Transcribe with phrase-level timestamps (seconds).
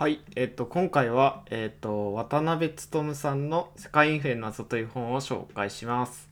[0.00, 6.30] はい、えっと、今回は、えっと、渡辺勉さんの世界インフレの謎という本を紹介します。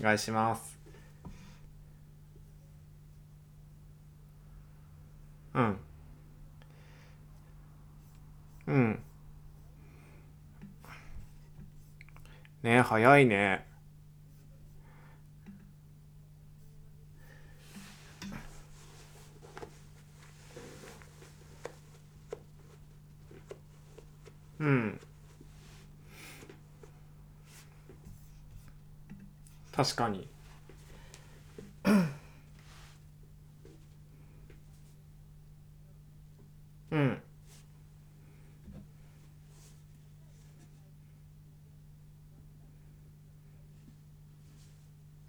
[0.00, 0.76] お願いします。
[5.54, 5.76] うん。
[8.66, 9.02] うん。
[12.64, 13.71] ね早いね。
[24.62, 25.00] うん。
[29.72, 30.28] 確かに。
[36.92, 37.22] うん。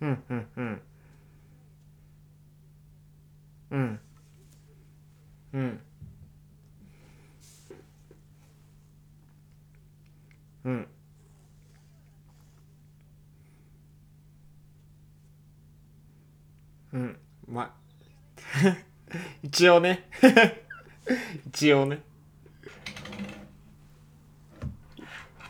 [0.01, 0.81] うんうんうん。
[3.71, 3.99] うん。
[5.53, 5.79] うん。
[10.65, 10.87] うん。
[16.93, 17.17] うん。
[17.47, 17.71] まあ、
[19.43, 20.09] 一応ね。
[21.47, 22.01] 一応ね。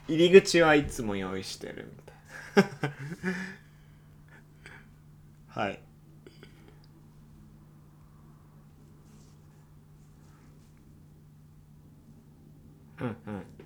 [0.07, 1.91] 入り口はいつも用意してる
[2.55, 2.93] みたいな。
[5.63, 5.79] はい。
[13.01, 13.62] うんうん。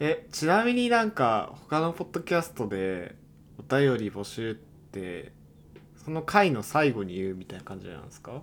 [0.00, 3.16] え、ちなみになんか他のポッドキャストで
[3.58, 5.32] お便り募集って
[5.96, 8.42] その回の最後に言うみたいな感じなんですか？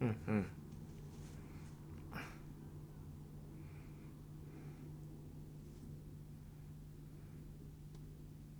[0.00, 0.46] うんうん。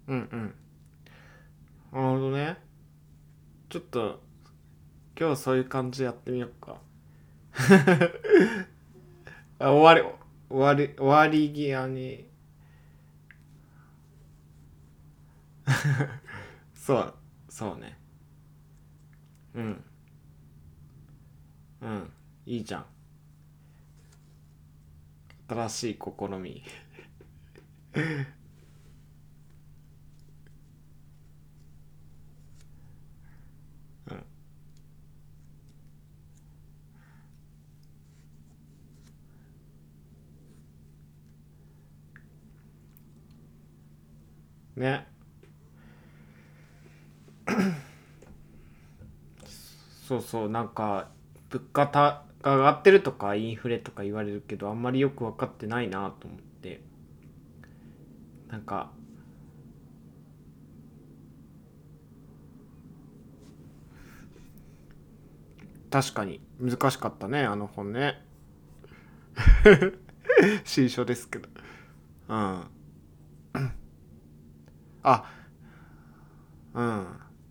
[0.09, 0.55] うんうん。
[1.93, 2.57] なるほどね。
[3.69, 4.21] ちょっと
[5.19, 6.79] 今日はそういう感じでやってみようか。
[9.59, 10.03] あ終わり、
[10.49, 12.29] 終わり、終わり際に。
[16.75, 17.15] そう、
[17.49, 17.99] そうね。
[19.55, 19.85] うん。
[21.83, 22.11] うん。
[22.47, 22.87] いいじゃん。
[25.49, 26.63] 新しい試み。
[44.79, 45.07] ね。
[50.07, 51.11] そうそう、なんか、
[51.51, 56.81] 物価たが上がってるとか、インフレとか言われるけど、あんまりよく分かってないなと思って。
[58.49, 58.91] なんか、
[65.91, 68.23] 確かに難しかったね、あの本ね。
[70.65, 71.49] 新書ですけど。
[72.29, 72.78] うん。
[75.03, 75.25] あ、
[76.75, 77.07] うん。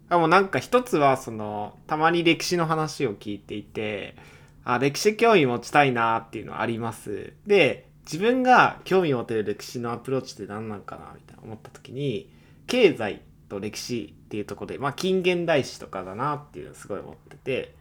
[0.10, 4.16] でもなんか一つはそのたまに歴史の話を聞いていて
[4.64, 12.32] あ歴史興味持ちたいなっていうのはありますで自分が興味を持てる歴史のアプローチって何なんかなみたいな思った時に
[12.68, 17.76] 経済と歴史っていうとこでまあ近現代史とかだなっていうのをすごい思ってて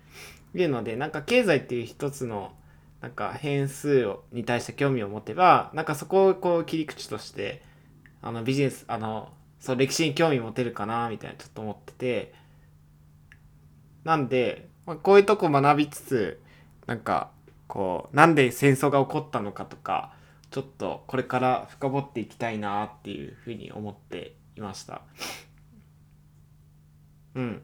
[0.54, 2.52] いうのでなんか経済っていう一つの
[3.00, 7.62] なんか変数をに対して興味を持てばなんかそこをこう切り口として
[8.22, 9.28] あのビジネスあの
[9.66, 12.34] そう歴史に興味持てるかなみたいなちょっと思ってて。
[14.04, 16.40] なんで、まあ、こういうとこ学びつつ
[16.86, 17.32] なんか
[17.66, 20.14] こうなんで戦争が起こったのかとか
[20.52, 25.02] ちょっとこれから深掘っていきたいなっていうふうに思っていました。
[27.34, 27.62] うん。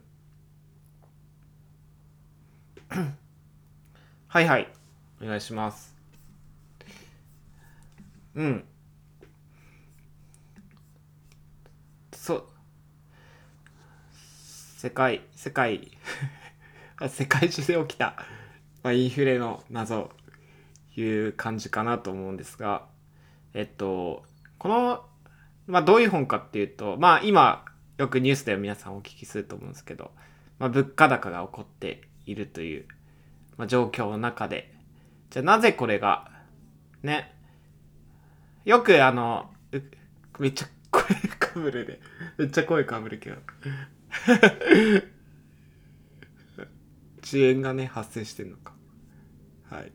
[4.27, 4.69] はいはい。
[5.23, 5.95] お願いします。
[8.35, 8.65] うん
[12.23, 12.45] そう
[14.83, 15.93] 世界世界
[17.09, 18.17] 世界中で起きた、
[18.83, 20.11] まあ、インフレの謎
[20.97, 22.89] いう感じかなと思うんですが
[23.55, 24.25] えっと
[24.59, 25.09] この、
[25.69, 27.65] まあ、どういう本かっていうとまあ今
[27.97, 30.11] よくニュースでは皆さんお聞きすると思うんですけど、
[30.59, 32.89] まあ、物価高が起こっているという、
[33.59, 34.75] まあ、状況の中で
[35.31, 36.29] じゃあなぜこれが
[37.05, 37.33] ね
[38.65, 39.49] よくあの
[40.41, 41.05] めっちゃ声
[41.39, 42.01] かぶるで
[42.37, 43.37] めっちゃ声かぶるけど。
[47.23, 48.75] 遅延がね発生してんのか
[49.71, 49.93] はい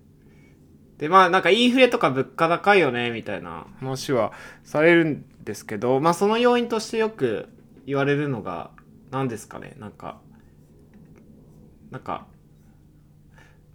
[0.98, 4.34] で、まあなんかインフレとか物価高いよね、みたいな話は
[4.64, 7.50] されるんですけど、まあその要因としてよく
[7.86, 8.72] 言われるのが、
[9.12, 10.20] 何ですかね、なんか、
[11.92, 12.26] なんか、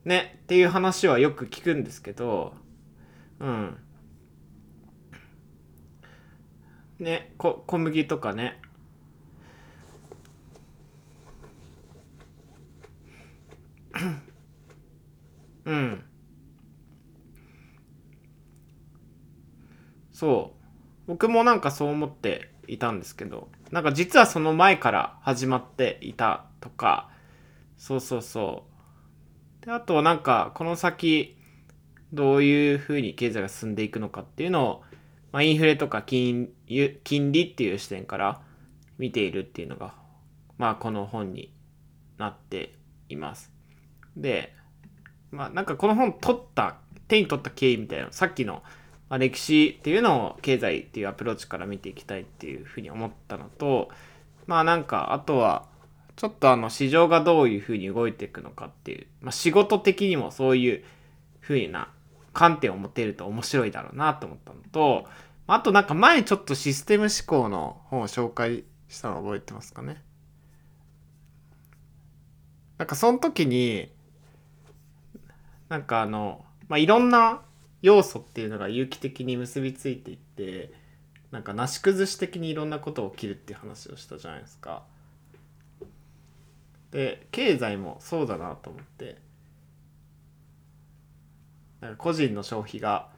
[0.04, 2.54] ね、っていう話はよく聞くんですけど、
[3.38, 3.78] うん。
[6.98, 8.60] ね、こ小麦とかね。
[15.64, 16.04] うん。
[20.12, 20.62] そう。
[21.06, 27.10] 僕もなんかそう思っていたんですけど、なんか実はその前から始まっていたとか、
[27.76, 28.64] そうそうそ
[29.62, 29.66] う。
[29.66, 31.36] で、あとはなんかこの先、
[32.12, 34.82] どういうふうに経済が進んでいくのかっていうのを、
[35.32, 36.50] まあ、インフレとか金
[37.04, 38.42] 金利っていう視点から
[38.98, 39.94] 見ているっていうのが、
[40.58, 41.52] まあこの本に
[42.18, 42.74] なって
[43.08, 43.51] います。
[44.16, 44.54] で、
[45.30, 46.76] まあなんかこの本取った、
[47.08, 48.62] 手に取った経緯みたいな、さっきの
[49.12, 53.90] まあ、歴史っていうのを経済っていうアプローチから見ていきたいっていうふうに思ったのと
[54.46, 55.66] まあなんかあとは
[56.16, 60.84] ちょっとあの市場がどういうふうに動いていくのかっていう、まあ、仕事的にもそういう
[61.40, 61.90] ふうな
[62.32, 65.06] 観点を持てると面白いだろうなと思ったのと
[65.46, 70.02] あとなんか前ちょっとシステム思考の本を紹介したの覚えてますかね。
[72.78, 73.92] なんかその時に
[75.72, 77.40] なんかあのまあいろんな
[77.80, 80.70] 要素っていうのが有機的に結びついていって
[81.30, 84.82] なんかなし崩し的にいろんなこと起きるっていう話をしたじゃないですか。
[86.90, 89.16] で経済もそうだなと思って
[91.80, 93.08] なんか個人の消費が、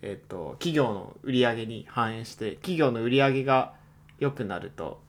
[0.00, 3.74] えーと、企業の売り上げに反映して企業の売り上げが
[4.20, 5.02] 良くなると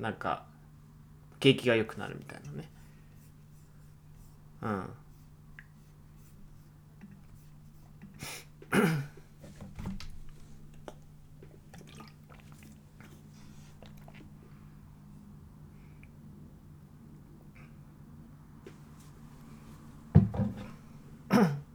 [0.00, 0.46] なんか
[1.38, 2.68] 景気が良くなるみたいなね。
[4.62, 5.03] うん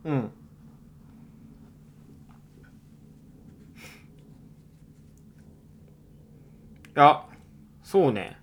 [0.06, 0.32] うん。
[6.88, 7.24] いや、
[7.84, 8.38] そうね。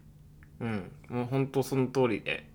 [0.61, 0.93] うん。
[1.09, 2.49] もうほんとその通りで。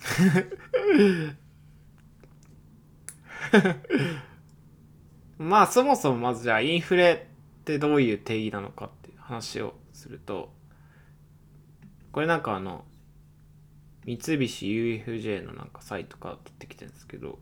[5.38, 7.28] まあそもそもまずじゃあインフレ
[7.60, 10.52] ってどういう定義なのかっていう話をすると
[12.12, 12.84] これなんかあの
[14.04, 17.38] 三菱 UFJ のなんかサイトから取ってきてるんですけど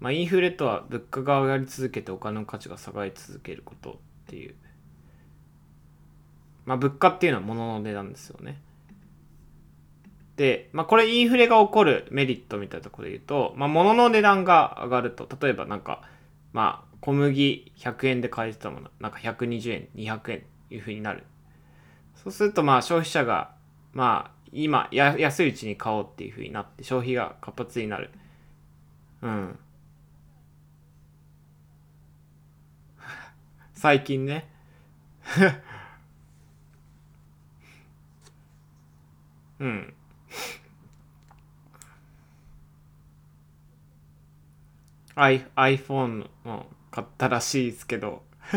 [0.00, 3.94] まあインフレとは物価が上がり続けてお金の価値が下がり続けることっ
[4.26, 4.54] ていう
[6.66, 8.60] まあ物価っていうのは物の値段ですよね。
[10.36, 16.02] で、まあこれインフレが起こるメリットみたいなところで言うと、まあ物の値段が上がると、例えばなんか、
[16.52, 21.24] まあ小麦100円で買えてたもの、なんか120円、200円いう風になる。
[22.14, 23.54] そうするとまあ消費者が、
[23.92, 28.10] まあ今や安いうちに買おうっていう風になって消費が活発になる。
[29.20, 29.58] うん。
[33.74, 34.48] 最近ね。
[39.60, 39.92] うん。
[45.16, 48.22] I、iPhone の買ったらしいですけど。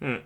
[0.00, 0.22] うん。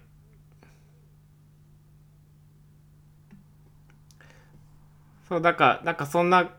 [5.26, 6.50] そうだからなんかそんな例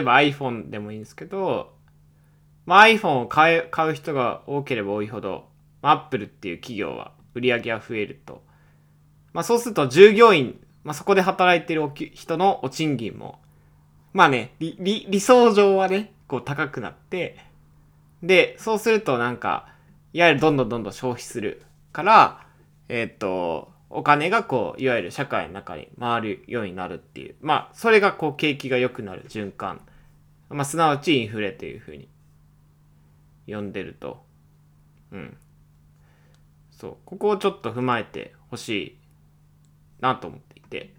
[0.00, 1.72] えば iPhone でもいいんですけど、
[2.66, 5.48] まあ、iPhone を買え買う人が多ければ多いほど、
[5.80, 8.44] まあ、Apple っていう企業は売り上げが増えると、
[9.32, 13.40] まあ、そうすると従業員まあ、そこで働いてる人のお賃金も、
[14.12, 14.76] まあね、理、
[15.08, 17.38] 理、想上はね、こう高くなって、
[18.22, 19.68] で、そうするとなんか、
[20.12, 21.62] いわゆるどんどんどんどん消費する
[21.92, 22.46] から、
[22.88, 27.36] えっ、と、お金がこう、いわゆる社会の中に回るようになるっていう。
[27.40, 29.80] まあ、それがこう、景気が良くなる循環。
[30.48, 32.08] まあ、すなわちインフレというふうに
[33.46, 34.24] 呼んでると。
[35.12, 35.36] うん。
[36.70, 36.96] そう。
[37.04, 38.98] ここをちょっと踏まえてほしい
[40.00, 40.94] なと思ってて。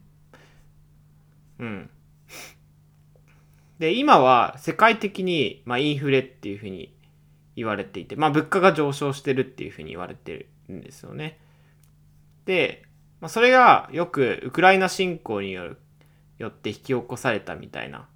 [1.60, 1.90] うん。
[3.80, 6.96] で、今は世界的に、まあ、インフレっていうふうに
[7.56, 11.40] 言われていて、まあ、物価が上昇してるっていうふうに言われてるんですよね。
[12.46, 12.84] で、
[13.22, 15.78] まあ、それがよくウクライナ侵攻による
[16.38, 18.08] よって引き起こされたみたいな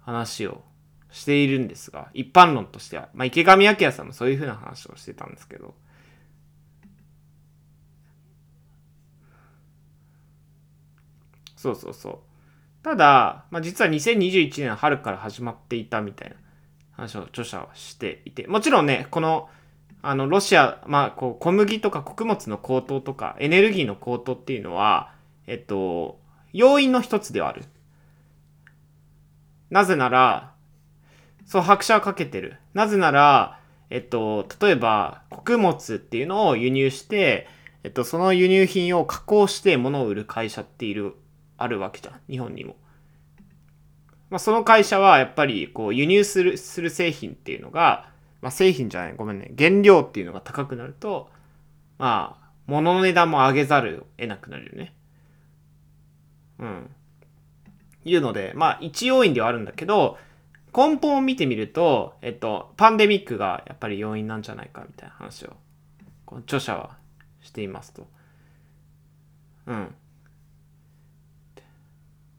[0.00, 0.62] 話を
[1.10, 5.74] しているんですが、一般論としては、まあ、池上彰さんもそういうふうな話をしてたんですけど、
[11.66, 12.18] そうそうそう。
[12.84, 16.36] ただ、まあ、実は2021年春から始まっていたみたいな
[16.92, 19.48] 話を著者はしていて、もちろんね、この、
[20.02, 25.12] あの、ロシア、まあ、こう、小麦とか穀物の高騰とか、エネルギーの高騰っていうのは、
[25.48, 26.20] えっと、
[26.52, 27.64] 要因の一つではある。
[29.70, 30.52] なぜなら、
[31.46, 32.58] そう、拍車をかけてる。
[32.74, 33.58] なぜなら、
[33.90, 37.48] えっと、例えば、穀物っていうのを輸入して、
[37.82, 41.14] えっと、その輸入品を加工して物を売る会社っている、
[41.58, 42.20] あるわけじゃん。
[42.28, 42.76] 日本にも。
[44.30, 48.10] まあ、その会社はやっぱり、こう、輸入する、する製品っていうのが、
[48.40, 49.52] まあ、製品じゃない、ごめんね。
[49.56, 51.30] 原料っていうのが高くなると、
[51.98, 54.94] まあ、物の値段も上げざるを得なくなるよね。
[56.58, 56.90] うん。
[58.04, 60.18] いうので、まあ、一要因ではあるんだけど、
[60.76, 65.56] 根本を見てみると、えっと、パンデミックがやっぱり要因なんじゃないかみたいな話を、
[66.24, 66.96] この著者は
[67.40, 68.06] していますと。
[69.66, 69.94] うん。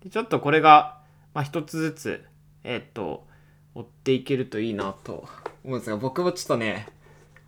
[0.09, 1.01] ちょっとこれが、
[1.33, 2.25] まあ、一つずつ、
[2.63, 3.27] えっと、
[3.75, 5.27] 追っていけるといいなと
[5.63, 6.87] 思うんですが、僕もちょっとね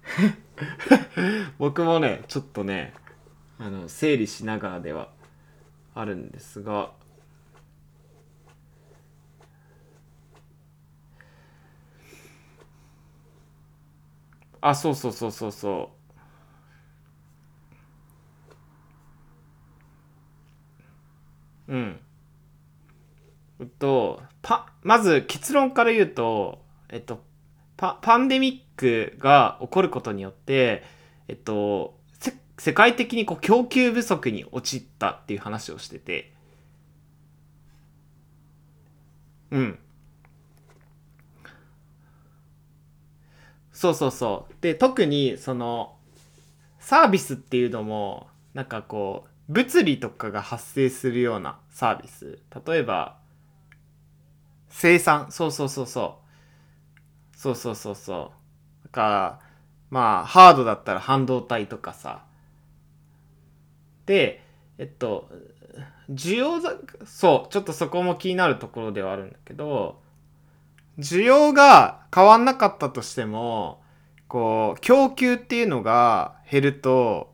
[1.58, 2.94] 僕もね、ちょっとね、
[3.58, 5.10] あの、整理しながらでは
[5.96, 6.92] あるんですが、
[14.62, 15.92] あ、そうそうそうそうそ
[21.68, 21.74] う。
[21.74, 22.00] うん。
[23.60, 27.24] えっと、パ、まず結論から言うと、えっと、
[27.77, 30.83] パ、パンデミックが起こることによって、
[31.27, 32.00] えっと、
[32.59, 36.33] 世界的にこう供給不足に陥ったっていう話をしてて、
[39.51, 39.79] うん。
[43.71, 44.53] そうそうそう。
[44.62, 45.95] で、特にその、
[46.79, 52.39] サービスっていうのも、なんかこう、物理とかが発生するようなサービス。
[52.67, 53.18] 例えば、
[54.69, 55.31] 生産。
[55.31, 56.19] そうそうそうそ
[57.33, 57.38] う。
[57.38, 58.31] そうそうそうそ
[58.83, 58.85] う。
[58.85, 59.39] だから、
[59.89, 62.25] まあ、ハードだったら半導体とかさ。
[64.05, 64.43] で、
[64.77, 65.29] えっと、
[66.09, 66.73] 需要だ、
[67.05, 70.01] そう、ちょっとそこも気になるところではあるんだけど、
[70.97, 73.81] 需要が変わんなかったとしても、
[74.27, 77.33] こう、供給っていうのが減ると、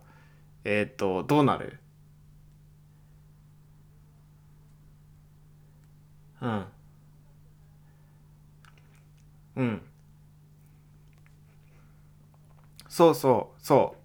[0.64, 1.80] えっ、ー、と、どうなる？
[6.42, 6.66] うん。
[9.56, 9.82] うん。
[12.88, 13.96] そうそう、そ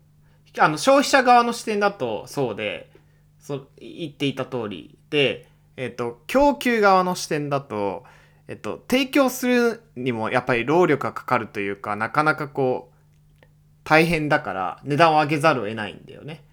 [0.57, 0.61] う。
[0.61, 2.90] あの、消費者側の視点だとそうで、
[3.38, 8.04] そ言っていた通りで、えっ、と、供給側の視点だと、
[8.49, 13.47] えっと、提供するにもやっぱり労力がかかるというか、なかなかこう、
[13.85, 16.45] 大変だから値段を上げざるを得ないんだよね。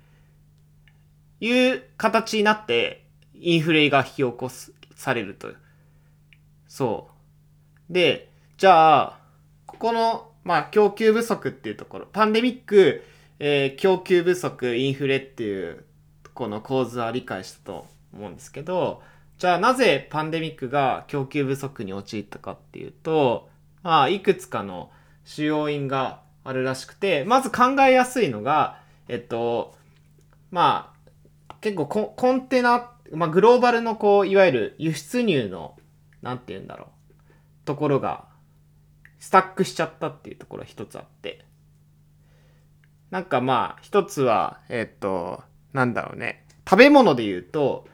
[1.39, 5.50] いう形になって、インフレが引き起こすされると。
[6.68, 7.10] そ
[7.89, 7.94] う。
[7.94, 8.26] で、
[8.58, 9.20] じゃあ、
[9.68, 13.04] ここの、まあ、供給不足っていうところ、パンデミック、
[13.38, 15.86] えー、供給不足、インフレっていう、
[16.34, 19.04] この構図は理解したと思うんですけど、
[19.38, 23.50] じゃあなぜパンデミックが供給不足に陥ったかっていうと、
[23.84, 24.90] まあ、いくつかの
[25.24, 29.76] 主要因があるらしくて、まず考えやすいのが、えっと、
[30.50, 30.96] ま
[31.48, 35.78] あ、結構ココンテナ、まあ、グローバルのこう、いわゆる輸出入の、
[36.24, 36.88] なんて言うんだろう、
[37.66, 38.26] ところが、
[39.20, 41.46] スタックしちゃったっていうところが一つあって。
[43.10, 45.44] なんかまあ、一つは、えっと、
[45.74, 46.46] なんだろうね。
[46.70, 47.88] 食べ物で言うと、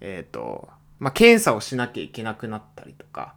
[0.00, 0.68] えっと、
[0.98, 3.34] まあ、検査をしなきゃいけなくなったりとか、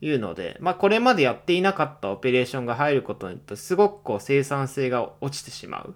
[0.00, 5.94] いうので、まあ、これまでやっていなかったオペレーションが入ることによって、すごくこう生産性が落ちてしまう。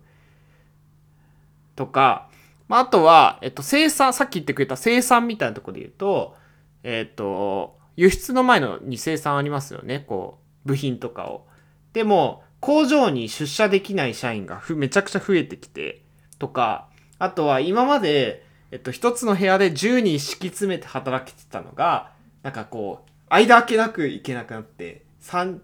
[1.77, 2.31] とか、
[2.69, 6.37] まあ、あとは、えっと、生産、さっき言ってくれた生産みたいなところで言うと、
[6.83, 11.49] えっと、輸出の前のに生産ありますよね、こう、部品とかを。
[11.93, 16.05] でも、工場に出社できない社員がめちゃくちゃ増えてきて、
[16.39, 16.89] とか、
[17.19, 22.13] あとは今まで、えっと、一つの部屋で10人敷き詰めて働けてたのが、
[22.45, 25.61] なんかこう、間開けなくいけなくなって、三、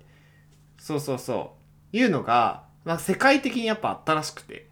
[0.77, 1.55] そうそうそ
[1.93, 4.67] う、いうのが、まあ、世界的にやっぱあったらしくて。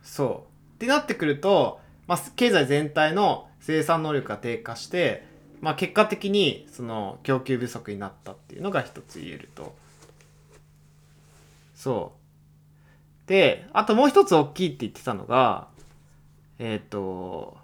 [0.00, 0.74] そう。
[0.74, 5.31] ってなってくると、まあ、経済全体の生産能力が低下して、
[5.62, 9.74] まあ、結果的にその供給不足になったっていうのが一つ言えると。
[11.74, 12.12] そ
[13.26, 13.28] う。
[13.28, 15.68] で、あともう一つ大きいって言ってたのが、
[16.58, 17.56] えっ、ー、と、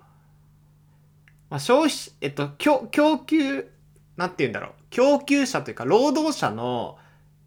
[1.50, 3.68] まあ、消費、えっと、供供給、
[4.16, 4.72] なんて言うんだろう。
[4.90, 6.98] 供給者というか、労働者の、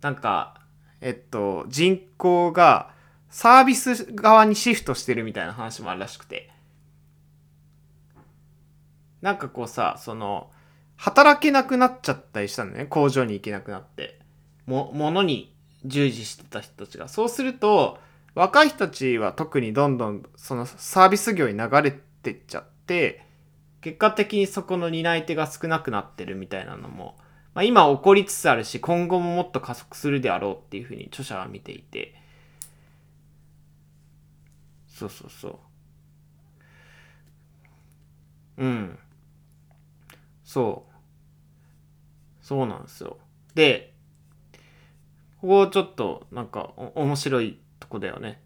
[0.01, 0.59] なんか、
[0.99, 2.91] えっと、人口が
[3.29, 6.51] サービス側にシフトしてるみたいな話もあるらしくて。
[9.21, 10.49] なんかこうさその
[10.97, 12.85] 働けなくなっちゃったりしたのね。
[12.85, 14.19] 工場に行けなくなって。
[14.67, 17.07] も物に従事してた人たちが。
[17.07, 17.99] そうすると
[18.35, 23.25] 若い人たちは特にどんどんそのサービス業に流れてっちゃって
[23.81, 27.17] 結果的にそこの担い手が少なくなってるみたいなのも、
[27.55, 32.15] まあ、今起こりつつあるし今後ももっと加速するであろうっていうふうに著者は見ていて。
[34.87, 35.59] そうそうそ
[38.57, 38.63] う。
[38.63, 38.99] うん。
[40.51, 42.45] そう。
[42.45, 43.17] そうなんですよ。
[43.55, 43.93] で
[45.39, 48.41] ここちょっとなんか面白いとこだよね。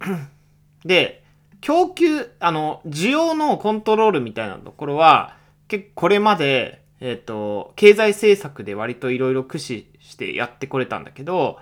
[0.84, 1.24] で
[1.62, 11.58] 供給あの需要のコントロールみたいなところは結構これまでえっ、ー、と経済政策で割といろいろ駆使してやってこれたんだけど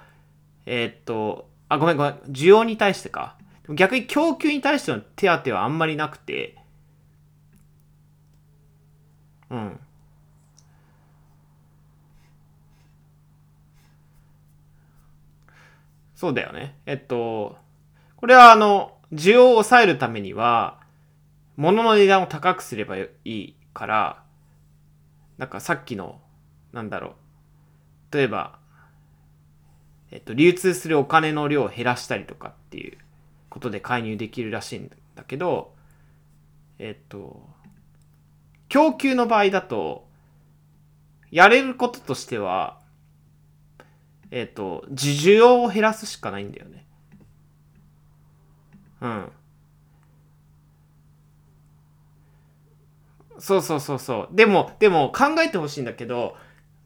[0.66, 3.36] えっ、ー、とあごめんごめん需要に対してか。
[3.68, 6.56] 逆に供給に対しての手当はあんまりなくて
[9.50, 9.80] うん
[16.20, 16.76] そうだよね。
[16.84, 17.56] えっと、
[18.16, 20.78] これはあの、需要を抑えるためには、
[21.56, 24.22] 物の値段を高くすればいいから、
[25.38, 26.20] なんかさっきの、
[26.74, 27.14] なんだろ
[28.12, 28.16] う。
[28.16, 28.58] 例えば、
[30.10, 32.98] えっと、流通するお金の量を減らしたりとかっていう
[33.48, 35.74] ことで介入できるらしいんだけど、
[36.78, 37.48] えっと、
[38.70, 40.08] 供給の場合だと、
[41.30, 42.80] やれることとしては、
[44.30, 46.86] えっ、ー、と、需要を減らすしかないんだよね。
[49.02, 49.32] うん。
[53.38, 54.36] そうそうそうそう。
[54.36, 56.36] でも、でも考えてほしいんだけど、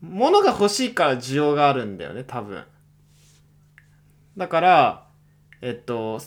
[0.00, 2.64] 物が欲しいから需要があるんだよね、多分。
[4.38, 5.06] だから、
[5.60, 6.20] えっと、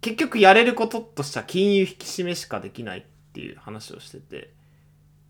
[0.00, 3.02] 結局やれることとしては金融引き締めしかできないっ
[3.34, 4.54] ていう話をしてて、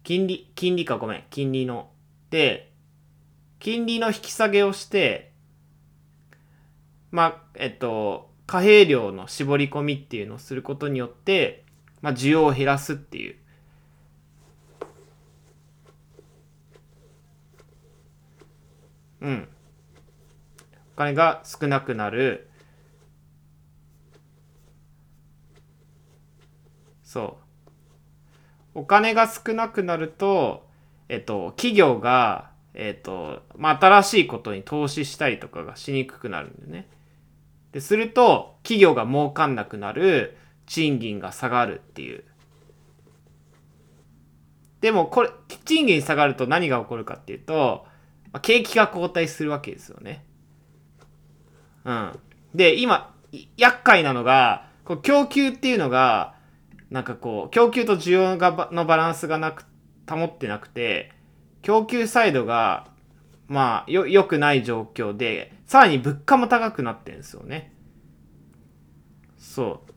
[0.03, 1.91] 金利、金利かごめん、金利の。
[2.31, 2.73] で、
[3.59, 5.33] 金利の引き下げをして、
[7.11, 11.65] まあ、えっと、貨幣量の絞り込みっていうのをすることによって、
[12.01, 13.37] まあ、需要を減らすっていう。
[19.21, 19.49] うん。
[20.95, 22.51] お金が少なくなる。
[27.05, 27.42] そう。
[28.75, 30.67] お金が少なくなると、
[31.09, 36.89] えっと、企業が、えっと、まあ、新しいことに投資したりとかがしにくくなるんだよね。
[37.73, 42.25] ですると企業が儲かんなくなる賃金が下がるっていう。
[44.81, 45.31] でもこれ
[45.65, 47.87] 賃金下がると何が起こるかっていうと
[48.43, 50.25] 景気が後退するわけですよね。
[51.85, 52.19] うん。
[52.55, 53.15] で今
[53.57, 56.35] 厄介なのがこう供給っていうのが
[56.93, 59.65] なんかこう供給と需要がのバランスがなく
[60.09, 61.11] 保ってなくて
[61.63, 62.87] 供給サイドが
[63.49, 67.73] まあよ良くない状況でさらに物価も高くなってるんですよね。
[69.39, 69.93] そう。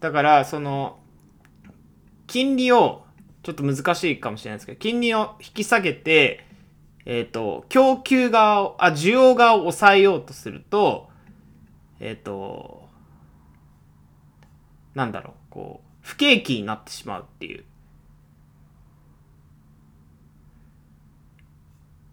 [0.00, 0.98] だから、その、
[2.26, 3.04] 金利を、
[3.42, 6.44] ちょっと難しいかもしれないですけど、金利を引き下げて、
[7.04, 11.08] えっ、ー、と、供給側を、あ、需要側を抑えようとすると、
[12.00, 12.75] えっ、ー、と、
[14.96, 17.64] なんだろう、こう、不景気になってしまうっていう。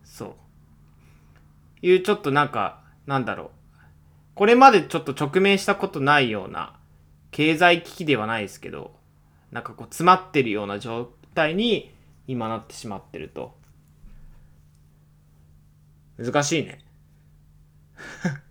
[0.04, 0.34] そう
[1.82, 3.50] いうちょっとなんか、なんだろう。
[4.36, 6.78] これまでちょっと直面したことないような
[7.32, 8.94] 経済危機ではないですけど、
[9.52, 11.96] なんかこう詰まってるような状態に
[12.28, 13.56] 今なってしまってると。
[16.18, 16.84] 難しいね。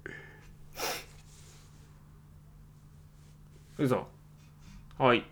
[3.76, 4.11] 嘘。
[4.98, 5.24] はい。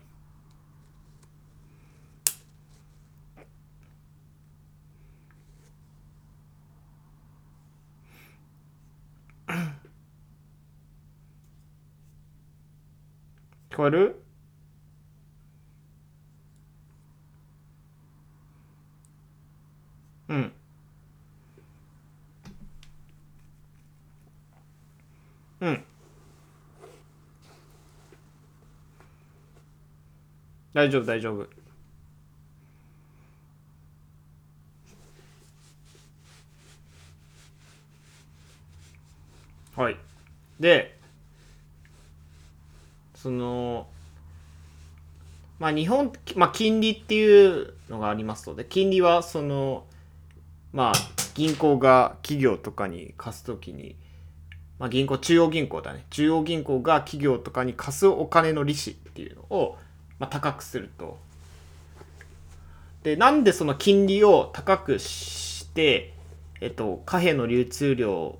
[13.69, 14.21] 聞こえる
[20.29, 20.51] うん
[25.61, 25.83] うん
[30.81, 31.47] 大丈夫大丈夫
[39.75, 39.97] はい
[40.59, 40.97] で
[43.13, 43.85] その
[45.59, 49.85] まあ日本、まあ金利っていうのがありますので、金利はその、
[50.73, 50.93] まあ
[51.35, 53.95] 銀行が企業とかに貸すときに、
[54.79, 56.03] まあ、銀行、中央銀行だね。
[56.09, 59.77] 中央銀行が企業とかに貸すお金の利子っていうのを、
[60.21, 61.17] まあ、高くすると。
[63.01, 66.13] で、なんでその金利を高くして、
[66.61, 68.39] えっと、貨幣の流通量を、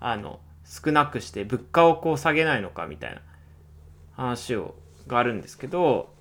[0.00, 3.20] あの、少なくして物価をこう下げないのかみたいな
[4.16, 4.74] 話を、
[5.06, 6.12] があるんですけど、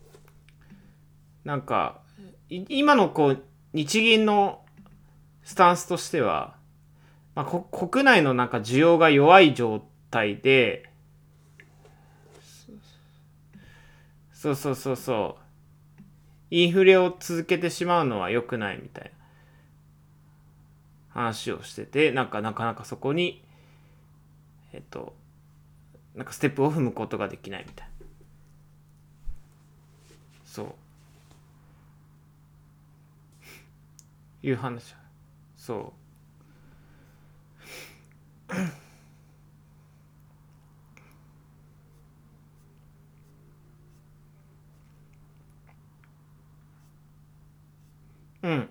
[1.44, 2.02] なんか、
[2.48, 4.64] 今のこう、日銀の
[5.44, 6.58] スタンスとしては、
[7.34, 10.89] まあ、国内のなんか需要が弱い状態で、
[14.40, 15.42] そうそうそうそう、
[16.50, 19.12] インフレを続けてしまうのは良くないみたいな
[21.10, 23.44] 話をしてて、なんかなかなかそこに、
[24.72, 25.14] えっと、
[26.16, 28.06] なんかステップを踏むことができないみたいな。
[30.46, 30.74] そう。
[34.48, 34.96] いう話
[35.58, 35.92] そ
[38.50, 38.54] う
[48.42, 48.70] うん。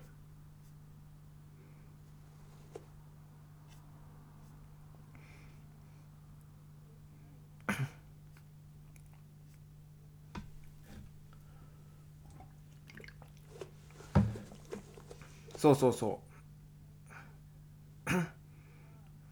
[15.57, 16.21] そうそうそ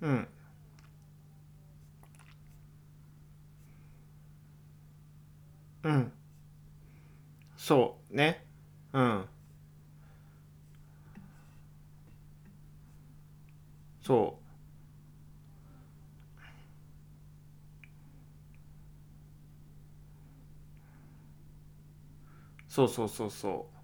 [0.02, 0.06] う。
[0.06, 0.28] うん。
[5.84, 6.12] うん。
[7.56, 8.16] そう。
[8.16, 8.46] ね。
[8.94, 9.26] うん。
[14.08, 14.48] そう。
[22.70, 23.78] そうそうそうそう。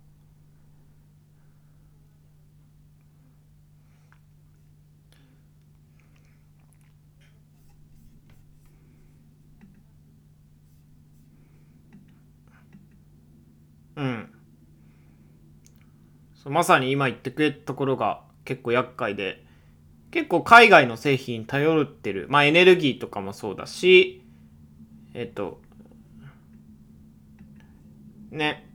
[16.49, 19.43] まさに今言ってくれたところが結構厄介で、
[20.13, 22.28] 結構海外の製品頼ってる。
[22.30, 24.23] まあエネルギーとかもそうだし、
[25.15, 25.60] えっと、
[28.30, 28.69] ね。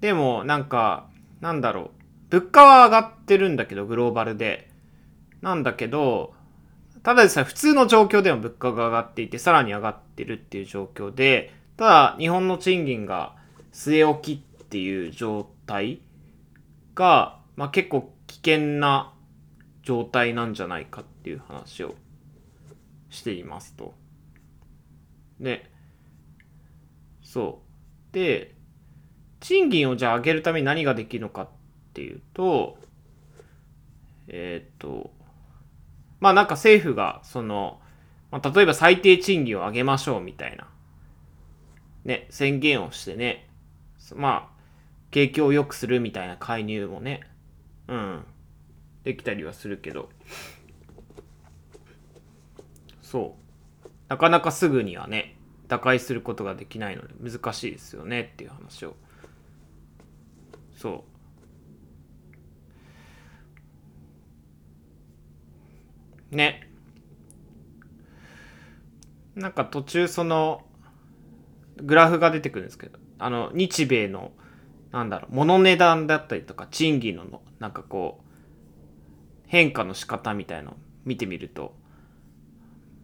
[0.00, 1.08] でもなんか、
[1.40, 1.90] なんだろう。
[2.30, 4.70] 物価は上がってるんだけど、グローバルで。
[5.40, 6.32] なんだけど、
[7.02, 13.34] ただでさえ普通の状況でも物価が上がっていて、さらに上がってるっていう状況で、ただ日本の賃金が
[13.72, 16.00] 据え置きっていう状態
[16.94, 19.12] が、まあ、結構危険な
[19.82, 21.94] 状態なんじゃないかっていう話を
[23.10, 23.94] していますと。
[25.40, 25.70] で、
[27.22, 27.62] そ
[28.10, 28.14] う。
[28.14, 28.54] で、
[29.40, 31.48] 賃金をじゃあ上げるために何ができるのかっ
[31.94, 32.78] ていうと、
[34.28, 35.10] えっ、と、
[36.20, 37.80] まあなんか政府が、その、
[38.30, 40.68] まあ、例えば最低賃金を上げましょうみたいな、
[42.04, 43.48] ね、宣言をしてね、
[44.14, 44.62] まあ、
[45.10, 47.20] 景気を良くするみたいな介入もね、
[47.88, 48.24] うん、
[49.04, 50.10] できたりはするけど、
[53.00, 53.36] そ
[53.84, 53.88] う。
[54.08, 55.36] なかなかすぐにはね、
[55.68, 58.94] 打開することができないので難しいですよねっていう話を。
[60.76, 61.04] そ
[66.32, 66.36] う。
[66.36, 66.68] ね。
[69.34, 70.64] なんか途中その、
[71.76, 74.32] グラフが出てくるんですけど、あの、日米の
[74.92, 78.21] なんだろう、物値段だったりとか、賃金の、なんかこう、
[79.52, 81.74] 変化の仕方みたいの見てみると、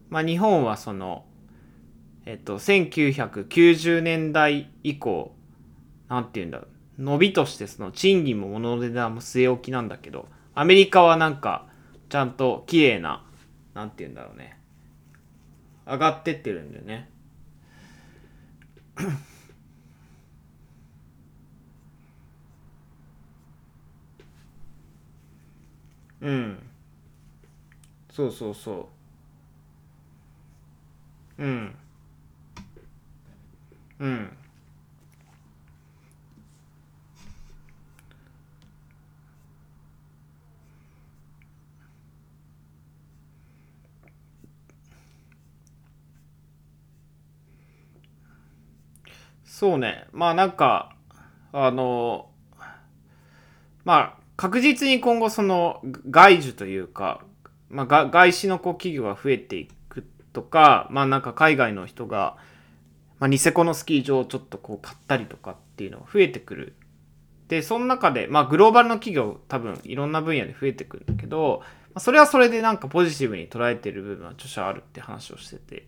[0.09, 1.25] まあ日本はその、
[2.25, 5.35] えっと、1990年代以降、
[6.07, 6.65] なんて言うんだろ
[6.97, 11.67] う、伸びとしてその賃金も物の値段も据え置きなんだけど、アメリカはなんか、
[12.09, 13.23] ちゃんと綺麗な、
[13.75, 14.59] なんて言うんだろうね、
[15.85, 17.11] 上がってってるんだよね。
[26.21, 26.69] うん
[28.09, 28.53] そうそう。
[28.55, 28.89] そ
[31.39, 31.75] ううん。
[33.99, 34.37] うん。
[49.45, 50.07] そうね。
[50.11, 50.51] まあなん。
[50.51, 50.95] か、
[51.53, 52.29] あの、
[53.85, 57.25] まあ確実に今後その外需というか、
[57.67, 62.37] まあ、外資のこう企業が増えていくとか、まあなんか海外の人が、
[63.19, 66.73] まあ、ニセコのスキー場をちょっとこう買ったりとかっていうのが増えてくる
[67.49, 75.85] で、その中で、まあグローバルの企業多分いろんな分野で増えてくるんだけど、まあ、それはそれでなんかポジティブに捉えてる部分は著者あるって話をしてて。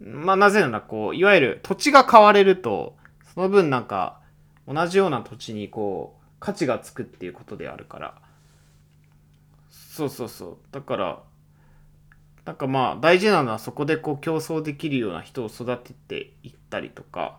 [0.00, 2.96] まあなぜならこう、いわゆる土地が買われると、
[3.34, 4.20] その分なんか
[4.68, 8.14] 同じような土地にこう、価値がつくっていうことであるから。
[9.70, 10.56] そうそうそう。
[10.70, 11.22] だから、
[12.44, 17.38] なんかまあ大事なのはそこでこう競争できるような人を育てていったりとか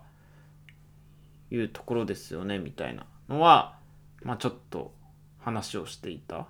[1.52, 3.78] いうところですよねみたいなのは
[4.24, 4.94] まあちょっと
[5.40, 6.48] 話をしていた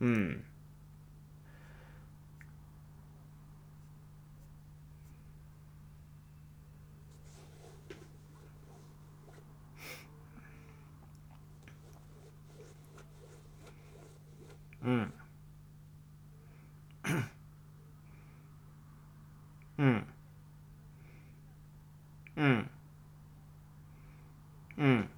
[0.00, 0.44] うん
[14.84, 15.12] うん
[22.36, 22.70] うん
[24.78, 25.08] うん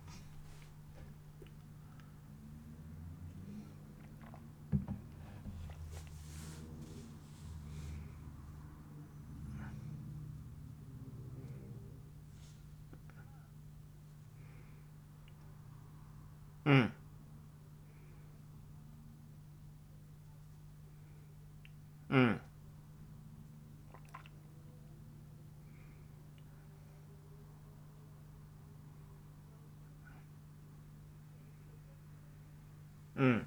[16.70, 16.92] うん。
[22.11, 22.40] うん。
[33.16, 33.46] うん。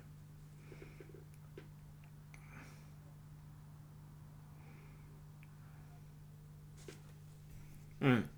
[8.01, 8.29] うん。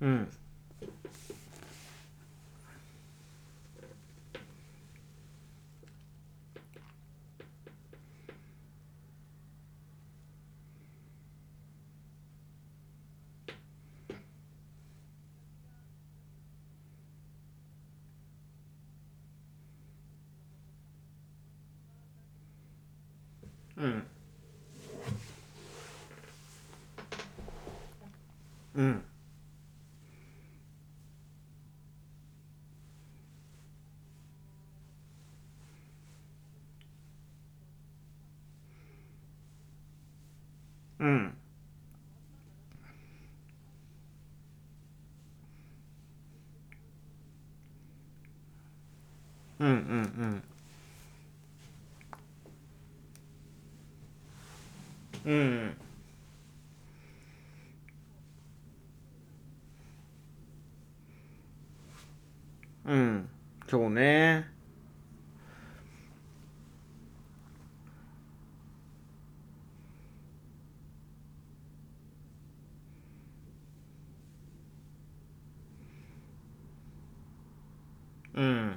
[0.00, 0.28] うん
[23.76, 24.02] うん
[28.82, 29.02] うん。
[40.98, 41.32] うん。
[49.60, 49.72] うんうん
[55.24, 55.32] うん。
[55.32, 55.76] うん
[62.84, 63.28] うん
[63.72, 64.44] そうね。
[78.34, 78.74] うん。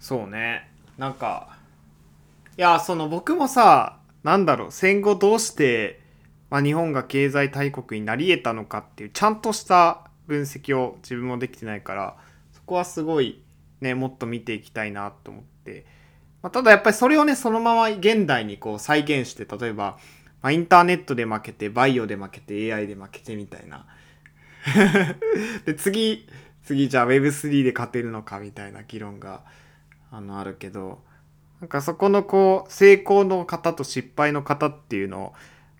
[0.00, 0.68] そうね。
[0.98, 1.56] なんか
[2.58, 6.00] いや、その僕もさ、なんだろう、戦後どうして、
[6.50, 12.16] まあ、日本が経済大国になり得たのかっていう、ちゃんとした分析を自分もできてないから、
[12.52, 13.42] そこはすごい
[13.80, 15.86] ね、もっと見ていきたいなと思って。
[16.42, 19.98] まあ、ただやっぱりそれをね、そのまま現代にこう再現して、例えば、
[20.42, 23.86] まあ、インターネットで負けて、バイオで負けて、AI で負けてみたいな。
[25.64, 26.28] で、次、
[26.64, 29.44] 次じゃあ Web3 で勝てるのかみたいな議論が、
[30.10, 31.04] あの、あるけど、
[31.60, 35.32] なんかそこのこう成功の方と失敗の方っていうのを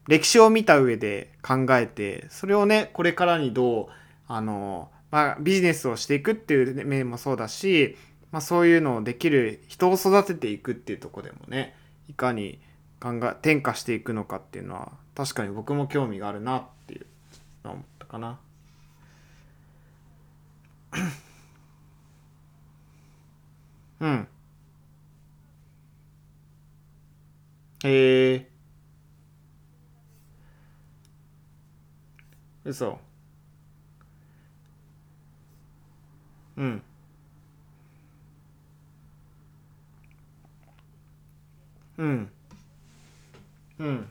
[0.08, 3.86] 歴史を見た上で考えてそれをねこれからにどう
[4.28, 7.96] あの、まあ、ビジネスをしていくっていう面もそうだし、
[8.32, 11.74] まあ、そういうのをできる人を育てていくっていうとこでもね
[12.08, 12.58] いかに
[13.00, 17.06] 考え転化していくのかっていうのは確かに僕も興味があるなっていう
[17.64, 18.38] のを思ったかな。
[24.00, 24.28] うん。
[27.84, 28.50] へえ。
[32.64, 32.98] 嘘。
[36.56, 36.82] うん。
[41.98, 42.30] うん。
[43.78, 44.08] うん。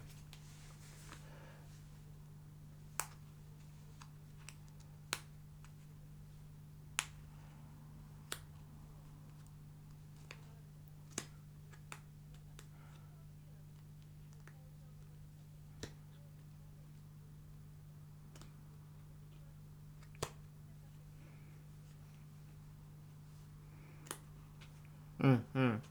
[25.26, 25.82] 嗯嗯。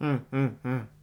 [0.00, 0.97] 嗯嗯嗯。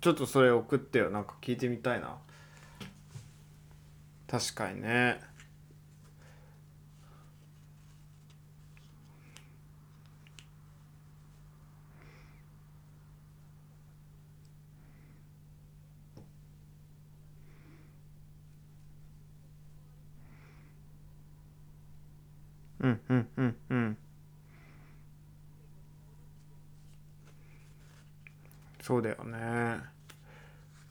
[0.00, 1.10] ちょっとそれ送ってよ。
[1.10, 2.16] なんか聞いてみたいな。
[4.28, 5.20] 確かにね。
[22.80, 23.96] うんうんうんうん。
[28.90, 29.78] そうだよね。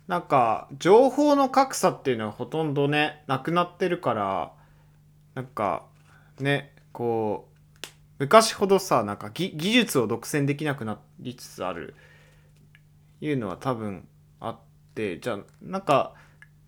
[0.07, 4.53] なんか情報の格差っていうのはほとんどねなくなってるから
[5.35, 5.83] なんか
[6.39, 7.49] ねこ
[7.83, 7.88] う
[8.19, 11.93] 昔ほどさなんか技術を独占できなくなりつつある。
[13.19, 14.07] いうのは多分
[14.39, 14.59] あっ
[14.95, 16.13] てじゃあなんか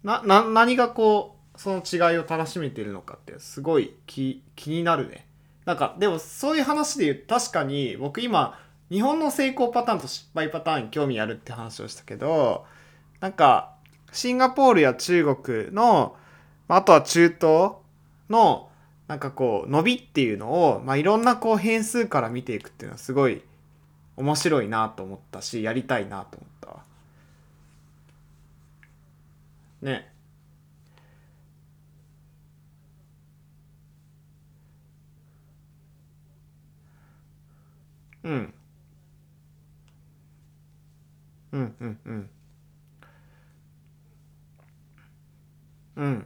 [0.04, 5.26] なな何がこうその違いを楽しめてるのかってすごい気気になるね。
[5.64, 8.60] なんかでもそういう話で言う確かに僕今
[8.92, 12.66] 日本の成功パターンと失敗パターンに興味あるって話をしたけど
[13.22, 13.74] なんか
[14.12, 16.18] シンガポールや中国の
[16.68, 17.72] あとは中東
[18.30, 18.70] の
[19.08, 23.42] なんかこう伸びっていうのを、まあ、いろんなこう変数から見ていくっていうのはすごい
[24.18, 26.50] 面白いなと思ったしやりたいなと思っ
[29.82, 29.86] た。
[29.86, 30.12] ね。
[38.24, 38.54] うん
[41.54, 42.30] うんうんうん。
[45.98, 46.26] うん。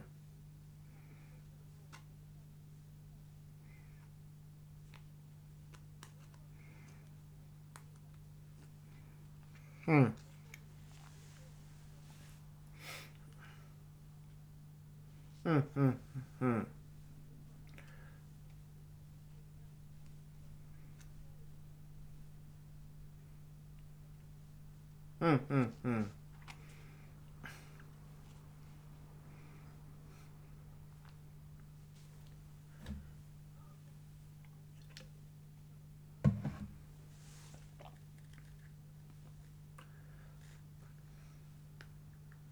[9.88, 10.14] うん。
[15.44, 16.00] うんうん
[16.40, 16.66] うん。
[25.20, 26.06] 嗯嗯嗯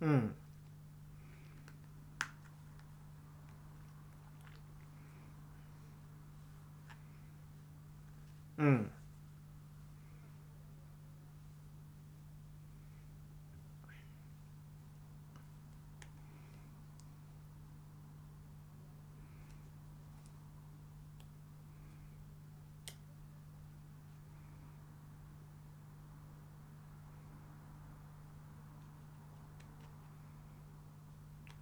[0.00, 0.30] 嗯
[8.56, 8.93] 嗯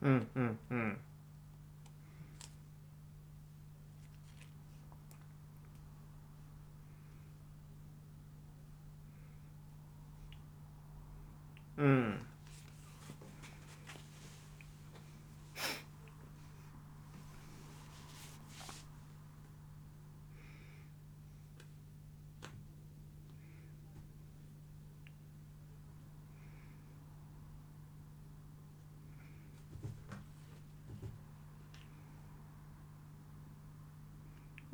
[0.03, 0.99] うんうんうん。
[11.79, 12.32] うん。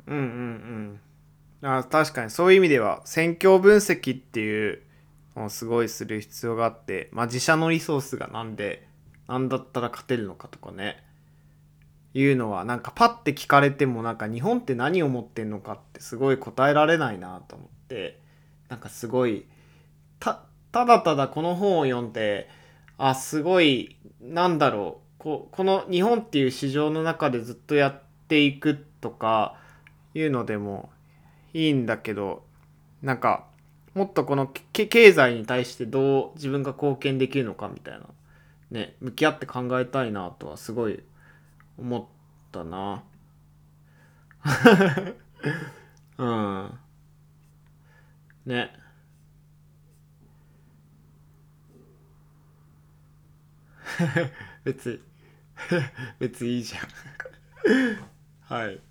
[0.09, 0.99] うんうん
[1.61, 1.69] うん。
[1.77, 2.29] あ確かに。
[2.29, 4.81] そういう意味では戦況分析っていう
[5.35, 8.87] のをすごいする必要があってまあ自社のリソースがなんで
[9.27, 11.03] なんだったら勝てるのかとかね。
[12.15, 18.19] いうのはなんかパッて聞かれてもなんか日本って何を持ってんのかってすごい答えられないなと思って
[18.67, 19.45] なんかすごい
[20.19, 22.49] たただただこの本を読んで
[22.97, 25.09] あすごいなんだろう。
[25.19, 29.57] ここの日本っていう市場の中でずっとやっていくとか
[30.13, 30.89] いうのでも
[31.53, 32.43] いいんだけど
[33.01, 33.45] なんか
[33.93, 38.01] もっとこの経済に対してどう自分が貢献できるのかみたいな
[38.71, 41.01] ね向き合って考えたいなとはすごい
[41.77, 42.05] 思っ
[42.51, 43.03] たな。
[46.17, 46.79] うん。
[48.45, 48.71] ね。
[54.63, 55.01] 別
[56.19, 56.87] 別いいじゃん。
[58.41, 58.81] はい。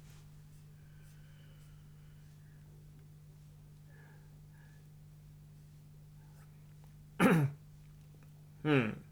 [8.64, 9.02] うん。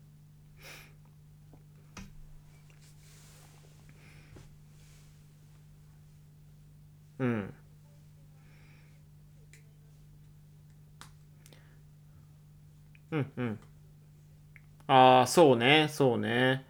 [7.19, 7.55] うん。
[13.13, 13.59] うんうん。
[14.89, 16.65] ああ、そうね、そうね。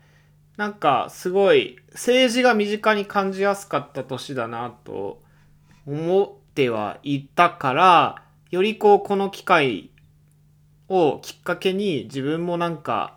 [0.57, 5.23] なんか、すごい、政治が身近に感じやすかった年だなと
[5.87, 9.91] 思ってはいたから、よりこう、この機会
[10.89, 13.17] をきっかけに自分もなんか、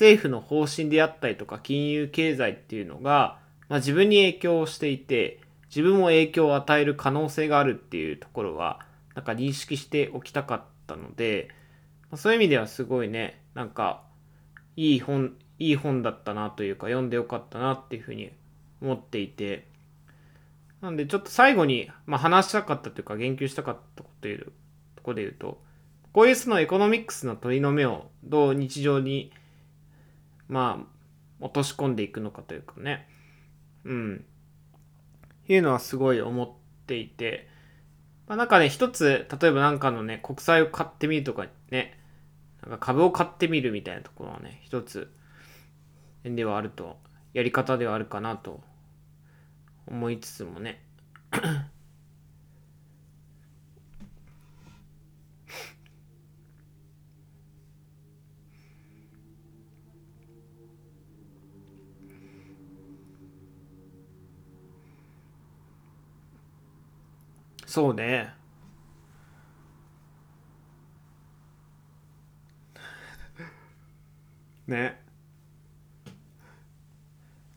[0.00, 3.38] 政府の方針であったりとか金融経済っていうのが、
[3.68, 8.80] まあ、自分に影響をしていて自分も影響を与える可能性があるっていうところは
[9.14, 11.48] なんか認識しておきたかったので、
[12.10, 14.02] まあ、そういう意味ではすごいねなんか
[14.74, 18.32] いい本いい本だったなというか読んでよかったなっていうふうに
[18.80, 19.68] 思っていて
[20.80, 24.46] なんでちょっと最後に、まあ、話したかったというか言及したかったこという
[24.96, 25.60] ところで言うと
[26.12, 29.32] こういうそのエコノミックスの取りの目をどう日常に
[30.50, 30.84] ま
[31.40, 33.08] あ、落とし込んでいくのかというかね。
[33.84, 34.24] うん。
[35.48, 36.50] いうのはすごい思っ
[36.86, 37.48] ていて、
[38.26, 41.96] まあ、なんかね、一つ、例えばなんかのね、国債を買ってみるとかね、
[42.62, 45.12] なんか株を買ってみるみたいなところはね、一つ、
[46.24, 46.98] ではあると、
[47.32, 48.60] やり方ではあるかなと
[49.86, 50.82] 思いつつもね。
[67.70, 68.34] そうね。
[74.66, 75.00] ね。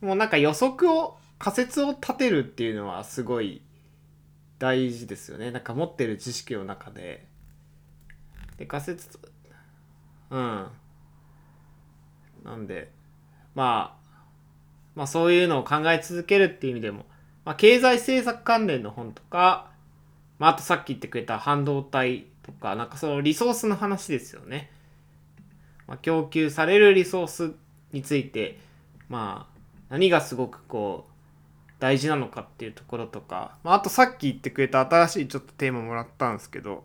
[0.02, 3.64] もうなんか予測を、仮説を立てるっていうのはすごい
[4.60, 5.50] 大事ですよね。
[5.50, 7.26] なんか持ってる知識の中で。
[8.58, 9.18] で、仮説、
[10.30, 10.68] うん。
[12.44, 12.92] なんで、
[13.56, 14.04] まあ、
[14.94, 17.08] まあそういうのを考え続けるっていう意味でも、
[17.46, 19.73] まあ経済政策関連の本とか、
[20.44, 24.70] まあ、あとさっき言ってくれた半導体とか、なんかそのリソースの話ですよね。
[25.88, 27.54] まあ、供給されるリソース
[27.94, 28.60] について、
[29.08, 36.84] まあ、何がすごくこう、大事なのかっていうところとか、まあ、あとさっき言ってくれた新しいちょっとテーマもらったんですけど、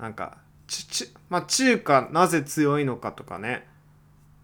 [0.00, 3.68] なんか、ちちまあ、中華なぜ強いのかとかね、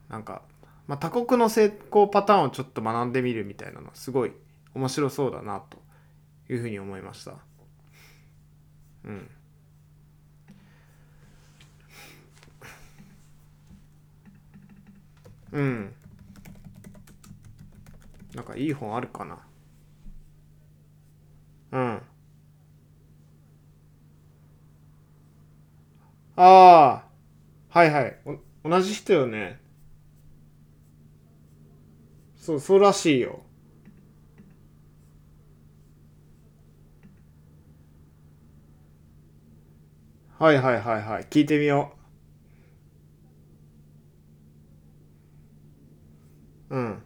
[0.09, 0.43] なんか、
[0.87, 4.31] まあ、他国の成功パターンをちょっと学んでみるみたいなのすごい
[4.73, 5.79] 面白そうだなと
[6.49, 7.39] いうふうに思いました。
[9.05, 9.31] うん。
[15.53, 15.95] うん。
[18.35, 19.39] なんかいい本あるかな。
[21.73, 22.03] うん。
[26.37, 27.05] ああ。
[27.69, 28.17] はいはい。
[28.65, 29.61] お同じ人よね。
[32.37, 33.43] そう、そうらしいよ。
[40.39, 41.25] はいはいはいはい。
[41.25, 41.93] 聞いてみよ
[46.71, 46.77] う。
[46.77, 47.03] うん。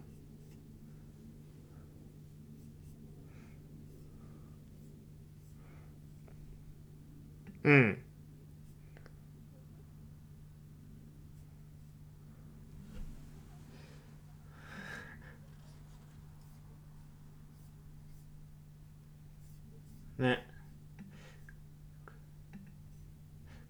[7.63, 8.03] うん。
[20.17, 20.45] ね。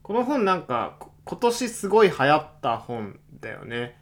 [0.10, 3.95] この本なんか今年すごい流行った本だよね。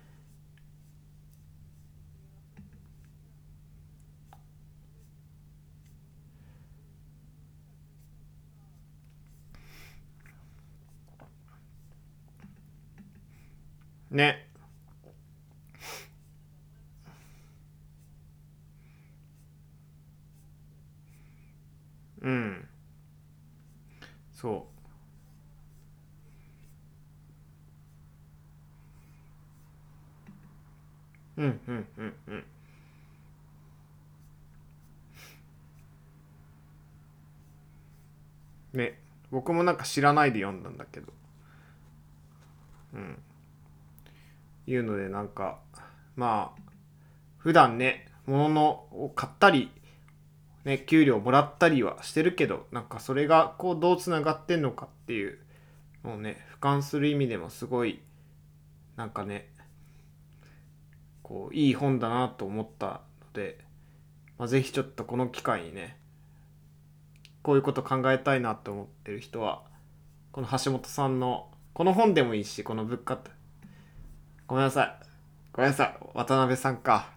[14.10, 14.48] ね。
[22.22, 22.70] うん。
[24.32, 24.77] そう。
[31.38, 32.44] うんうんうんうん。
[38.74, 39.00] ね。
[39.32, 41.14] 僕もなんか知らないで読んだんだけど。
[42.94, 43.18] うん。
[44.66, 45.60] いうのでなんか、
[46.16, 46.62] まあ、
[47.38, 49.72] 普段ね、物のを買ったり、
[50.66, 55.40] ね、給料もらったりはしてるけど、なんかそれがこうどうつながってんのかっていう
[56.04, 58.02] のをね、俯瞰する意味でもすごい、
[58.98, 59.48] なんかね、
[61.28, 63.02] こう、いい本だなと思ったの
[63.34, 63.58] で、
[64.38, 65.98] まあ、ぜひちょっとこの機会にね、
[67.42, 69.64] こういうこと考えたいなと思ってる人は、
[70.32, 73.32] この橋本さんの、この本でもいいし、この物価って、
[74.48, 74.96] ごめんなさい。
[75.52, 75.98] ごめんなさい。
[76.14, 77.10] 渡辺さんか。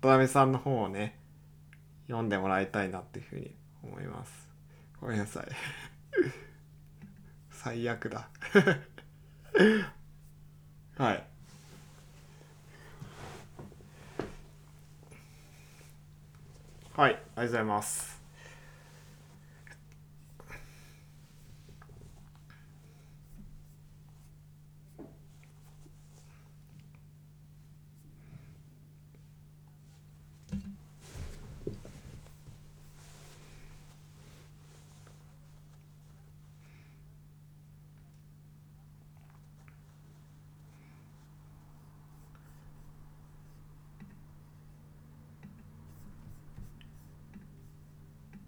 [0.00, 1.18] 渡辺さんの本をね、
[2.06, 4.48] 読んでもらいたいなっていうふうに思います。
[5.00, 5.46] ごめんなさい。
[7.50, 8.28] 最悪だ。
[10.96, 11.26] はい。
[17.00, 18.19] はい、ありがとうございます。